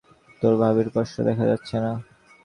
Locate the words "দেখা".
1.21-1.45